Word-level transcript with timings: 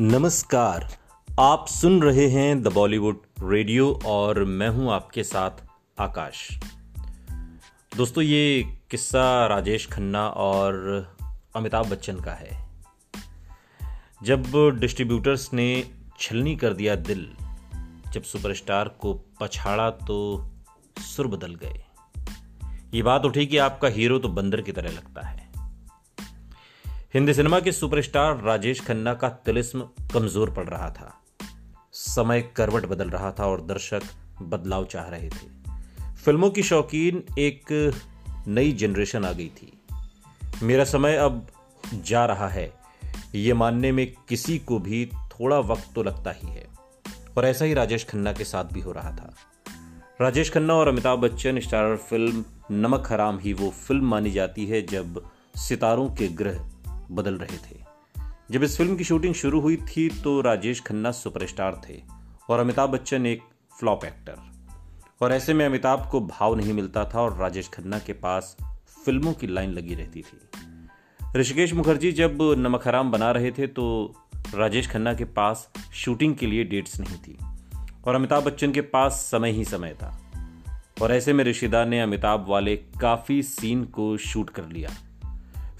नमस्कार, 0.00 0.98
आप 1.40 1.66
सुन 1.68 2.02
रहे 2.02 2.28
हैं 2.28 2.62
द 2.62 2.68
बॉलीवुड 2.68 3.22
रेडियो 3.42 4.00
और 4.06 4.44
मैं 4.44 4.68
हूँ 4.68 4.92
आपके 4.92 5.24
साथ 5.24 5.50
आकाश। 5.98 6.58
दोस्तों, 7.96 8.24
ये 8.24 8.78
किस्सा 8.90 9.46
राजेश 9.46 9.86
खन्ना 9.86 10.28
और 10.28 10.74
अमिताभ 11.56 11.90
बच्चन 11.90 12.20
का 12.20 12.32
है। 12.32 12.70
जब 14.22 14.42
डिस्ट्रीब्यूटर्स 14.80 15.52
ने 15.52 15.90
छलनी 16.20 16.56
कर 16.56 16.72
दिया 16.72 16.94
दिल, 16.94 17.36
जब 18.12 18.22
सुपरस्टार 18.22 18.88
को 18.88 19.14
पछाड़ा 19.40 19.90
तो 19.90 20.50
सुर 21.00 21.26
बदल 21.26 21.54
गए। 21.54 21.84
ये 22.94 23.02
बात 23.02 23.24
उठी 23.24 23.46
कि 23.46 23.58
आपका 23.58 23.88
हीरो 23.88 24.18
तो 24.18 24.28
बंदर 24.28 24.60
की 24.60 24.72
तरह 24.72 24.90
लगता 24.90 25.26
है। 25.26 25.51
हिंदी 27.14 27.34
सिनेमा 27.34 27.60
के 27.60 27.72
सुपरस्टार 27.72 28.42
राजेश 28.42 28.80
खन्ना 28.80 29.14
का 29.14 29.28
तिलिस्म 29.28 29.88
कमज़ोर 30.14 30.50
पड़ 30.50 30.68
रहा 30.68 30.90
था। 30.90 31.22
समय 31.92 32.42
करवट 32.56 32.86
बदल 32.86 33.10
रहा 33.10 33.32
था 33.32 33.46
और 33.46 33.60
दर्शक 33.60 34.02
बदलाव 34.42 34.84
चाह 34.84 35.08
रहे 35.08 35.28
थे। 35.28 35.72
फ़िल्मों 36.24 36.50
की 36.50 36.62
शौकीन 36.62 37.24
एक 37.38 37.92
नई 38.48 38.72
जनरेशन 38.72 39.24
आ 39.24 39.32
गई 39.32 39.48
थी। 39.48 39.82
मेरा 40.62 40.84
समय 40.84 41.16
अब 41.16 41.46
जा 41.94 42.26
रहा 42.26 42.48
है। 42.48 42.74
ये 43.34 43.54
मानने 43.54 43.92
में 43.92 44.14
किसी 44.28 44.58
को 44.58 44.78
भी 44.78 45.06
थोड़ा 45.06 45.58
वक्त 45.58 45.90
तो 45.94 46.02
लगता 46.02 46.30
ही 46.30 46.48
है। 46.48 46.66
और 47.36 47.46
ऐसा 47.46 47.64
ही 47.64 47.74
राजेश 47.74 48.04
खन्ना 48.04 48.32
के 48.32 48.44
साथ 48.44 48.64
भी 48.64 48.80
हो 48.80 48.92
रहा 48.92 49.10
था। 49.10 49.34
राजेश 50.20 50.52
खन्ना 50.52 50.74
और 50.74 50.88
अमिताभ 50.88 51.18
बच्चन, 51.18 51.60
स्टारर 51.60 51.96
फ़िल्म 51.96 52.44
नमक 52.70 53.12
हराम 53.12 53.38
ही 53.38 53.52
वो 53.52 53.70
फ़िल्म 53.70 54.04
मानी 54.04 54.30
जाती 54.30 54.66
है 54.66 54.86
जब 54.86 55.30
सितारों 55.56 56.08
के 56.08 56.28
ग्रह 56.28 56.71
बदल 57.12 57.34
रहे 57.34 57.56
थे। 57.58 57.80
जब 58.50 58.62
इस 58.62 58.76
फ़िल्म 58.76 58.96
की 58.96 59.04
शूटिंग 59.04 59.34
शुरू 59.34 59.60
हुई 59.60 59.76
थी 59.76 60.08
तो 60.22 60.40
राजेश 60.40 60.80
खन्ना 60.80 61.10
सुपरस्टार 61.10 61.80
थे 61.88 62.02
और 62.48 62.60
अमिताभ 62.60 62.90
बच्चन 62.90 63.26
एक 63.26 63.42
फ्लॉप 63.80 64.04
एक्टर। 64.04 64.36
और 65.20 65.32
ऐसे 65.32 65.54
में 65.54 65.66
अमिताभ 65.66 66.08
को 66.10 66.20
भाव 66.20 66.54
नहीं 66.54 66.72
मिलता 66.72 67.04
था 67.04 67.20
और 67.20 67.36
राजेश 67.36 67.68
खन्ना 67.68 67.98
के 67.98 68.12
पास 68.12 68.56
फ़िल्मों 69.04 69.32
की 69.32 69.46
लाइन 69.46 69.70
लगी 69.70 69.94
रहती 69.94 70.22
थी। 70.22 70.38
ऋषिकेश 71.36 71.74
मुखर्जी 71.74 72.12
जब 72.12 72.38
नमक 72.58 72.86
हराम 72.88 73.10
बना 73.10 73.30
रहे 73.30 73.50
थे 73.50 73.66
तो 73.66 74.14
राजेश 74.54 74.90
खन्ना 74.90 75.14
के 75.14 75.24
पास 75.24 75.70
शूटिंग 75.94 76.34
के 76.36 76.46
लिए 76.46 76.64
डेट्स 76.64 77.00
नहीं 77.00 77.16
थी 77.18 77.38
और 78.04 78.14
अमिताभ 78.14 78.44
बच्चन 78.44 78.72
के 78.72 78.80
पास 78.80 79.12
समय 79.12 79.50
ही 79.50 79.64
समय 79.64 79.94
था। 79.94 80.18
और 81.02 81.12
ऐसे 81.12 81.32
में 81.32 81.44
ऋषिदा 81.44 81.84
ने 81.84 82.00
अमिताभ 82.00 82.46
वाले 82.48 82.76
काफ़ी 82.76 83.42
सीन 83.42 83.84
को 83.84 84.16
शूट 84.16 84.50
कर 84.50 84.66
लिया। 84.66 84.90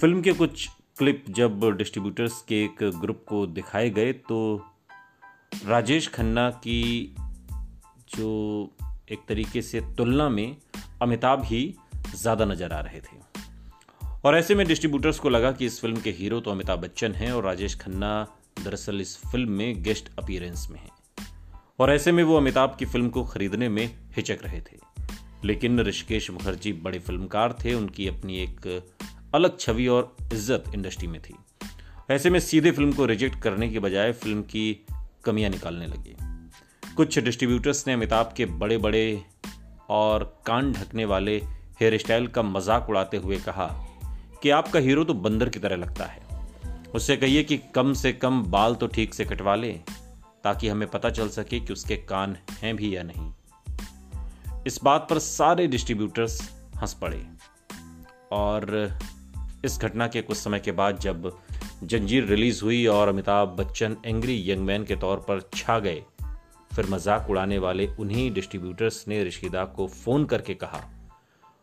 फ़िल्म 0.00 0.22
के 0.22 0.32
कुछ 0.32 0.68
क्लिप 0.96 1.24
जब 1.30 1.64
डिस्ट्रीब्यूटर्स 1.78 2.40
के 2.48 2.62
एक 2.64 2.82
ग्रुप 3.00 3.24
को 3.28 3.46
दिखाए 3.46 3.88
गए 3.90 4.12
तो 4.12 4.36
राजेश 5.66 6.08
खन्ना 6.08 6.48
की 6.50 7.14
जो 8.16 8.28
एक 9.12 9.20
तरीके 9.28 9.62
से 9.62 9.80
तुलना 9.96 10.28
में 10.28 10.56
अमिताभ 11.02 11.42
ही 11.44 11.62
ज़्यादा 12.14 12.44
नज़र 12.44 12.72
आ 12.72 12.80
रहे 12.80 13.00
थे। 13.00 13.16
और 14.24 14.36
ऐसे 14.36 14.54
में 14.54 14.66
डिस्ट्रीब्यूटर्स 14.66 15.18
को 15.18 15.28
लगा 15.28 15.52
कि 15.52 15.66
इस 15.66 15.80
फ़िल्म 15.80 16.00
के 16.00 16.10
हीरो 16.10 16.40
तो 16.40 16.50
अमिताभ 16.50 16.78
बच्चन 16.78 17.12
हैं 17.12 17.32
और 17.32 17.44
राजेश 17.44 17.74
खन्ना 17.74 18.26
दरअसल 18.64 19.00
इस 19.00 19.16
फ़िल्म 19.32 19.50
में 19.50 19.82
गेस्ट 19.82 20.10
अपीयरेंस 20.18 20.66
में 20.70 20.78
हैं। 20.80 20.90
और 21.78 21.92
ऐसे 21.92 22.12
में 22.12 22.22
वो 22.24 22.36
अमिताभ 22.36 22.76
की 22.78 22.84
फ़िल्म 22.84 23.08
को 23.08 23.24
खरीदने 23.24 23.68
में 23.68 23.86
हिचक 24.16 24.44
रहे 24.44 24.60
थे। 24.60 24.78
लेकिन 25.44 25.80
ऋषिकेश 25.80 26.30
मुखर्जी 26.30 26.72
बड़े 26.72 26.98
फिल्मकार 26.98 27.58
थे, 27.64 27.74
उनकी 27.74 28.08
अपनी 28.08 28.38
एक 28.38 28.60
अलग 29.34 29.58
छवि 29.58 29.86
और 29.86 30.16
इज़्ज़त 30.32 30.70
इंडस्ट्री 30.74 31.08
में 31.08 31.20
थी। 31.22 31.34
ऐसे 32.10 32.30
में 32.30 32.38
सीधे 32.40 32.70
फ़िल्म 32.70 32.92
को 32.92 33.06
रिजेक्ट 33.06 33.40
करने 33.42 33.68
के 33.68 33.78
बजाय 33.78 34.12
फ़िल्म 34.12 34.42
की 34.42 34.86
कमियाँ 35.24 35.50
निकालने 35.50 35.86
लगे। 35.86 36.16
कुछ 36.96 37.18
डिस्ट्रीब्यूटर्स 37.18 37.86
ने 37.86 37.92
अमिताभ 37.92 38.32
के 38.36 38.46
बड़े 38.46 38.78
बड़े 38.78 39.22
और 39.90 40.24
कान 40.46 40.72
ढकने 40.72 41.04
वाले 41.04 41.36
हेयर 41.80 41.98
स्टाइल 41.98 42.26
का 42.26 42.42
मज़ाक 42.42 42.90
उड़ाते 42.90 43.16
हुए 43.16 43.36
कहा 43.38 43.66
कि 44.42 44.50
आपका 44.50 44.78
हीरो 44.78 45.04
तो 45.04 45.14
बंदर 45.14 45.48
की 45.48 45.58
तरह 45.58 45.76
लगता 45.76 46.04
है। 46.04 46.22
उससे 46.94 47.16
कहिए 47.16 47.42
कि 47.42 47.56
कम 47.74 47.92
से 47.92 48.12
कम 48.12 48.42
बाल 48.42 48.74
तो 48.74 48.86
ठीक 48.86 49.14
से 49.14 49.24
कटवा 49.24 49.54
ले, 49.54 49.72
ताकि 50.44 50.68
हमें 50.68 50.88
पता 50.90 51.10
चल 51.10 51.28
सके 51.28 51.60
कि 51.60 51.72
उसके 51.72 51.96
कान 52.04 52.36
हैं 52.52 52.74
भी 52.76 52.94
या 52.96 53.02
नहीं। 53.02 53.32
इस 54.66 54.78
बात 54.84 55.06
पर 55.10 55.18
सारे 55.18 55.66
डिस्ट्रीब्यूटर्स 55.66 56.40
हंस 56.76 56.94
पड़े 56.94 57.22
और 58.32 58.66
इस 59.64 59.78
घटना 59.80 60.06
के 60.08 60.22
कुछ 60.22 60.36
समय 60.36 60.60
के 60.60 60.72
बाद 60.72 60.98
जब 61.00 61.30
जंजीर 61.82 62.24
रिलीज़ 62.24 62.62
हुई 62.64 62.84
और 62.86 63.08
Amitabh 63.08 63.56
Bachchan 63.58 63.96
angry 64.06 64.42
young 64.50 64.64
man 64.66 64.84
के 64.84 64.96
तौर 64.96 65.24
पर 65.28 65.40
छा 65.54 65.78
गए, 65.78 66.02
फिर 66.70 66.86
मज़ाक 66.90 67.30
उड़ाने 67.30 67.58
वाले 67.58 67.86
उन्हीं 68.00 68.30
डिस्ट्रीब्यूटर्स 68.34 69.04
ने 69.08 69.22
ऋषिदा 69.24 69.64
को 69.64 69.86
फ़ोन 69.88 70.24
करके 70.24 70.54
कहा, 70.54 70.82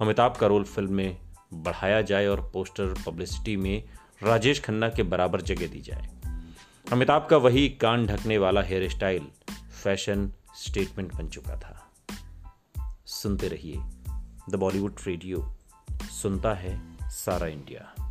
अमिताभ 0.00 0.36
का 0.36 0.46
रोल 0.46 0.64
फ़िल्म 0.64 0.92
में 0.92 1.16
बढ़ाया 1.54 2.00
जाए 2.02 2.26
और 2.26 2.40
पोस्टर 2.52 2.94
पब्लिसिटी 3.06 3.56
में 3.56 3.82
राजेश 4.22 4.60
खन्ना 4.60 4.88
के 4.88 5.02
बराबर 5.04 5.40
जगह 5.42 5.66
दी 5.66 5.80
जाए। 5.80 6.08
अमिताभ 6.86 7.26
का 7.30 7.36
वही 7.36 7.68
कान 7.80 8.06
ढकने 8.06 8.38
वाला 8.38 8.62
हेयर 8.62 8.88
स्टाइल 8.90 9.26
फ़ैशन 9.82 10.30
स्टेटमेंट 10.56 11.14
बन 11.14 11.28
चुका 11.28 11.56
था। 11.56 11.80
सुनते 13.06 13.48
रहिए 13.48 13.78
द 14.50 14.56
बॉलीवुड 14.56 15.00
रेडियो, 15.06 15.44
सुनता 16.12 16.54
है 16.54 16.74
सारा 17.14 17.46
इंडिया। 17.46 18.03